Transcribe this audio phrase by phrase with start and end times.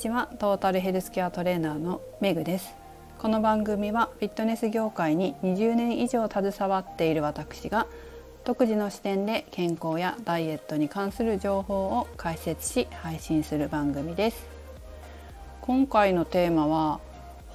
[0.00, 2.74] ちはトータルヘルスケアトレーナーのメグです。
[3.18, 7.86] この番組はフィットネス業界に20年以上携わっている私が
[8.46, 14.46] 独自の視点で健康やダイエットに関する情報を解説し配信する番組です。
[15.60, 17.00] 今回のテーマは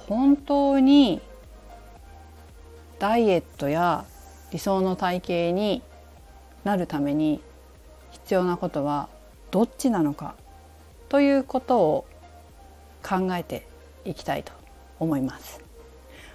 [0.06, 1.20] 本当に
[3.00, 4.04] ダイエットや
[4.52, 5.82] 理想の体型に
[6.62, 7.40] なるために
[8.12, 9.08] 必要なことは
[9.50, 10.36] どっちなのか
[11.08, 12.06] ということを
[13.06, 13.66] 考えて
[14.04, 14.52] いきたいと
[14.98, 15.60] 思います。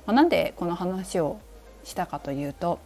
[0.05, 1.39] まあ、なんでこの話を
[1.83, 2.79] したかというと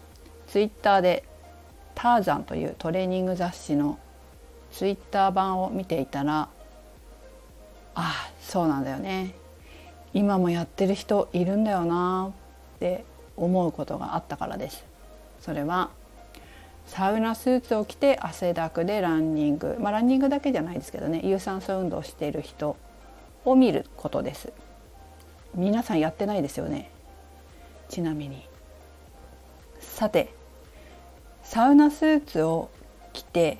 [0.47, 1.23] ツイッターで
[1.95, 3.99] 「ターザン」というトレーニング雑誌の
[4.71, 6.49] ツイッター版を見ていたらあ
[7.95, 9.33] あそうなんだよね
[10.13, 12.31] 今もやってる人いるんだよな
[12.75, 13.05] って
[13.37, 14.85] 思うことがあったからです。
[15.41, 15.89] それは
[16.87, 22.77] サウナスーツを着て汗だくでランニングまあランニングだけじゃないですけどね有酸素運動をしている人
[23.45, 24.51] を見ることです。
[25.53, 26.89] 皆さんやってないですよね。
[27.87, 28.45] ちなみに。
[29.79, 30.33] さて
[31.43, 32.69] サウナスーツを
[33.13, 33.59] 着て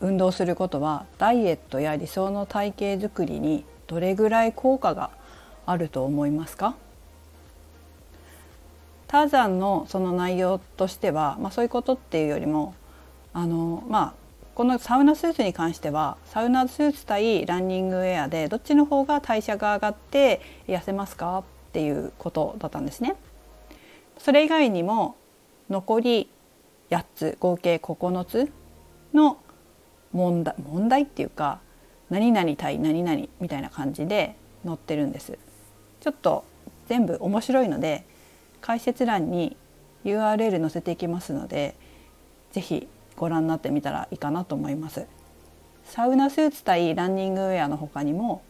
[0.00, 5.10] 運動することはダイエットや理想の体型づくりにどれぐらい効果が
[5.66, 6.76] あると思いますか？
[9.08, 12.74] ターザンのその内容としては、まあ、そういうことっていうよりも
[13.32, 14.14] あのまあ
[14.58, 23.14] このサウナスーツに関してはサウナスーツ対ランニングウェアでどっちの方が代謝が上がって痩せますかっていうことだったんですね。
[24.18, 25.14] それ以外にも
[25.70, 26.28] 残り
[26.90, 28.52] 8つ合計9つ
[29.14, 29.38] の
[30.10, 31.60] 問題問題っていうか
[32.10, 34.34] 何々対何々みたいな感じで
[34.66, 35.38] 載ってるんです。
[36.00, 36.42] ちょっと
[36.88, 38.04] 全部面白いので
[38.60, 39.56] 解説欄に
[40.04, 41.76] URL 載せていきますので
[42.50, 45.06] 是非ご覧になってみたらいいかなと思います。
[45.84, 48.42] サウナスーツ対ランニングウェアの他にも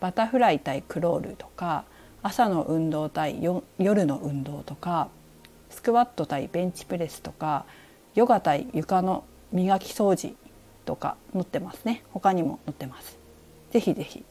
[0.00, 1.84] バタフライ対クロールとか
[2.22, 3.42] 朝の運動対
[3.78, 5.08] 夜の運動とか
[5.70, 7.64] スクワット対ベンチプレスとか
[8.14, 10.34] ヨガ対床の磨き掃除
[10.84, 12.02] とか載ってますね。
[12.10, 13.16] 他にも載ってます。
[13.70, 14.24] ぜひぜひ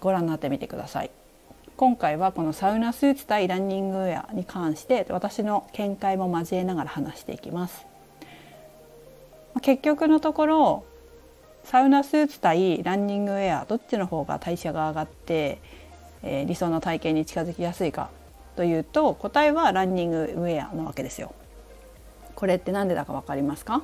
[0.00, 1.10] ご覧になってみてください。
[1.76, 7.93] 今回はこのサウナスーツ対ランニングウェアに関して私の見解も交えながら話していきます。
[9.62, 10.84] 結局のところ
[11.64, 15.58] サウナスーツ対ランニングウェアどっちの方が代謝が上がって、
[16.22, 18.10] えー、理想の体型に近づきやすいか
[18.56, 21.34] というと答えはランニングウェアなわけですよ。
[22.34, 23.82] これって何でだか分かりますか？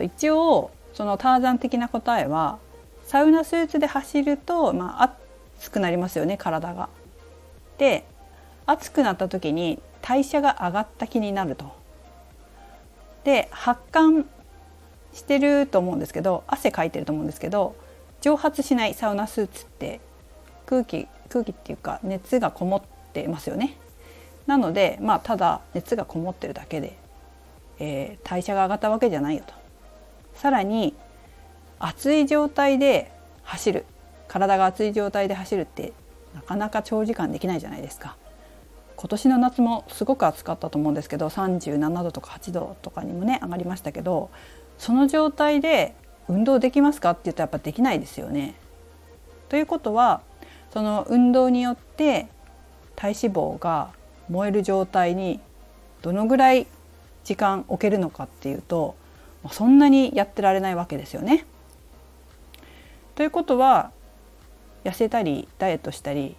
[0.00, 2.58] 一応そのターザン的な答えは
[3.04, 5.16] サウナスーツで走ると、まあ、
[5.58, 6.88] 熱くなりますよね体が。
[7.78, 8.04] で
[8.64, 11.72] 熱くなった時に代謝が上がった気になると。
[13.24, 14.24] で発汗
[15.12, 17.76] してると思うんですけど汗かいてると思うんですけど
[18.20, 20.00] 蒸発しないサウナスーツって
[20.66, 23.76] 空気空気っていうか熱がこもってますよね。
[24.46, 26.96] なのでまあただ熱がこもってるだけで、
[27.78, 29.54] えー、代謝が上がったわけじゃないよと。
[30.34, 30.94] さらに
[31.78, 33.12] 熱い状態で
[33.42, 33.84] 走る
[34.28, 35.92] 体が熱い状態で走るって
[36.34, 38.16] なかなか長時間できないじゃないですか。
[38.96, 44.30] 今年の夏もすごく暑かったと思うんですけど37度とか8度とかにもね上がりましたけど
[44.82, 45.94] その状態で
[46.26, 48.56] 運動できますかって言ったらやっぱできないですよね。
[49.48, 50.22] ということは
[50.72, 52.26] その運動によって
[52.96, 53.90] 体脂肪が
[54.28, 55.38] 燃える状態に
[56.02, 56.66] どのぐらい
[57.22, 58.96] 時間置けるのかっていうと
[59.52, 61.46] そんなにやってられないわけですよね。
[63.14, 63.92] ということは
[64.82, 66.34] 痩せたりダイエットしたり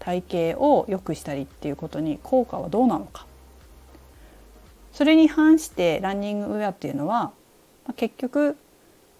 [0.00, 0.24] 体
[0.56, 3.26] 型を良くしたりっていうことに効果はどうなのか
[4.92, 7.30] それに反してランニングウェアっていうのは
[7.92, 8.56] 結局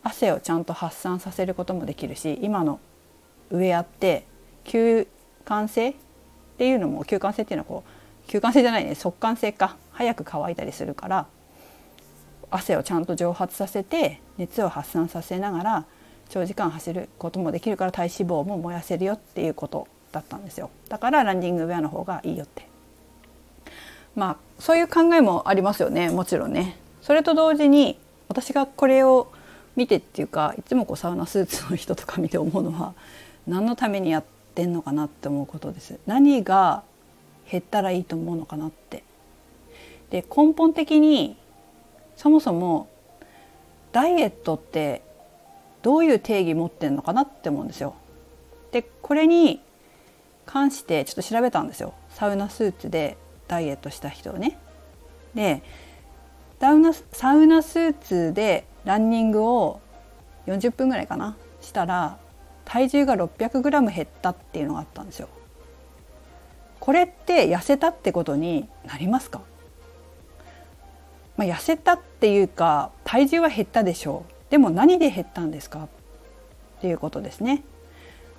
[0.03, 2.81] 汗をちゃんと発散させることもできるし今の
[3.51, 4.25] ウェアって
[4.65, 5.07] 吸
[5.45, 5.95] 汗性っ
[6.59, 11.27] ていうのも吸汗性っていうのはこう吸汗性じゃないね速乾性か早く乾いたりするから
[12.51, 15.85] 汗をちゃんと蒸発させて熱を発散させながら
[16.29, 20.71] 長時間走ることもできるから体脂肪も燃やせるよっていうことだったんですよ。
[20.89, 22.69] だからランニングウェアの方がいいよって。
[24.17, 26.77] まあそういう考えもありますよねもちろんね。
[27.03, 27.99] それと同時に
[28.31, 29.33] 私がこれを
[29.75, 32.95] 見てっていうかいつもこうサウナスーツの人とか見て思うのは
[33.49, 34.25] 何のためにやっ
[34.55, 36.85] てんのかなって思うことです何が
[37.51, 39.03] 減ったらいいと思うのかなって
[40.11, 41.37] で根本的に
[42.15, 42.89] そもそも
[43.91, 45.03] ダイエットって
[45.83, 47.97] どういう定義持ってんのかなって思うんですよ。
[48.71, 49.61] でこれに
[50.47, 53.17] 関してちょっと調べたんですよサウナスーツで
[53.49, 54.57] ダイエットした人をね。
[55.35, 55.65] で
[56.61, 59.81] ダウナサウナスーツでランニングを
[60.47, 62.19] 40分ぐらいかなしたら
[62.65, 65.29] 体重が 600g 減ったっていうのがあったんですよ。
[66.79, 69.43] これって痩せたってことになりますか、
[71.37, 75.85] まあ、痩せたっていうか体重は減ったでしょうでも何で減ったんですか？
[75.85, 75.89] っ
[76.81, 77.63] ていうことですね。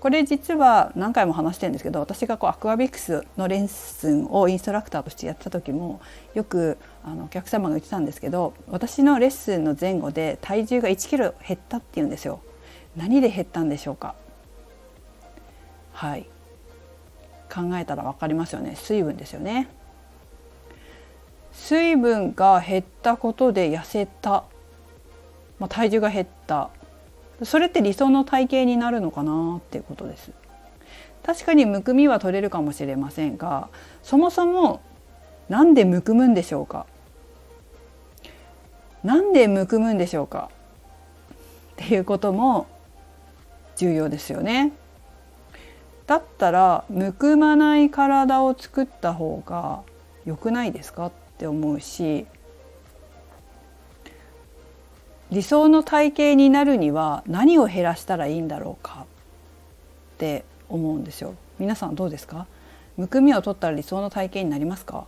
[0.02, 6.02] これ実は何回も話してるんですけど私がこうアクアビクスのレッスンをインストラクターとしてやった時も
[6.34, 12.42] よくあのお客様が言ってたんですけど私のレッスンの前後で体重が1キロ減ったって言うんですよ。
[12.98, 14.16] 何で減ったんでしょうか？
[15.94, 16.26] はい。
[17.54, 18.76] 考えたら分かりますよね。
[18.76, 19.70] 水分ですよね。
[21.52, 24.46] 水分が減ったことで痩せた、
[25.60, 26.72] まあ、体重が減った。
[27.44, 30.32] それって理想の体型になるのかなっていうことです。
[31.24, 33.70] 確かにむくみは取れるかもしれませんが
[34.02, 34.82] そもそも
[35.50, 36.86] なんでむくむんでしょうか？
[39.04, 40.50] なんでむくむんでしょうか？
[41.74, 42.68] っていうことも
[43.76, 44.72] 重要ですよね。
[46.08, 49.82] だったらむくまない体を作った方が
[50.26, 51.08] 良くないですか？
[51.08, 52.26] って思うし
[55.32, 59.06] 理想の体型になるには何を減らしたらいいんだろうか
[60.16, 61.36] って思うんですよ。
[61.58, 62.48] 皆さんどうですか？
[62.98, 65.06] むくみを取ったら理想の体型になりますか？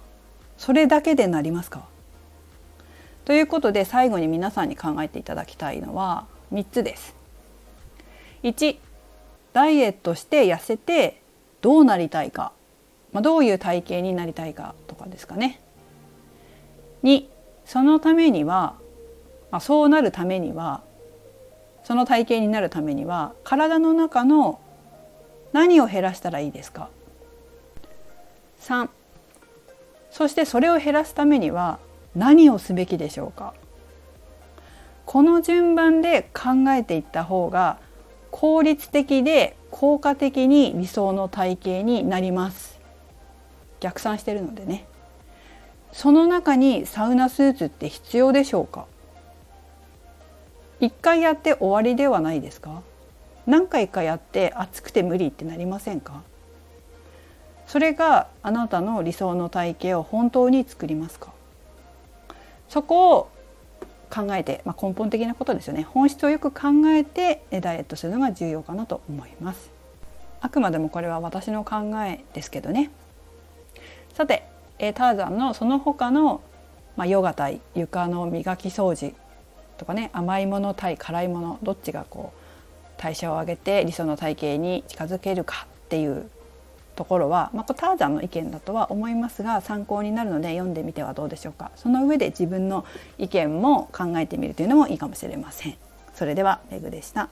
[0.57, 1.85] それだけでなりますか？
[3.25, 7.15] ということで最後に皆さんに考えていただきたいのは3つです。
[8.43, 8.77] 1
[9.51, 11.21] ダイエットして痩せて
[11.61, 12.53] どうなりたいか、
[13.11, 15.59] まあ、どういう体型になりたいかとかですかね。
[17.03, 17.25] 2
[17.65, 18.75] そのためには
[19.53, 20.81] まあ、そうなるためには
[21.83, 24.59] その体型になるためには体の中の
[25.51, 26.89] 何を減らしたらいいですか
[28.61, 28.89] ？3
[30.09, 31.77] そしてそれを減らすためには
[32.15, 33.53] 何をすべきでしょうか？
[35.05, 37.77] この順番で考えていった方が
[38.31, 42.79] 効率的で効果的に理想の体型になります。
[43.81, 44.88] 逆算してるのでね。
[45.91, 48.88] その中にサウナスーツって必要でしょうか？
[50.79, 52.81] 一回やって終わりではないですか？
[53.45, 56.21] 何回かやって暑くて無理ってなりませんか？
[57.67, 61.31] それがあなたの理想の体型を本当に作りますか？
[62.69, 63.29] そこを
[64.09, 65.83] 考えて、まあ、根本的なことですよね。
[65.83, 69.71] 本質をよく考えてダイエットするのが重要かなと思います。
[70.41, 72.91] あくまでもこれは私の考えですけどね。
[74.13, 74.43] さて
[74.77, 76.41] ターザンのその他の、
[76.95, 79.15] まあ、ヨガ対床の磨き掃除
[79.77, 86.29] とかね甘いもの対辛いものどっちがこう代謝を上げて理想の体型に近づけるかっていう
[86.95, 92.85] ところは、まあ、ターザンの意見だとは思いますが参考になるので読んでみてはどうでしょうかその上で自分の
[93.17, 95.75] 意見も考えてみるというのもいいかもしれません。
[96.13, 97.29] それではメグでした。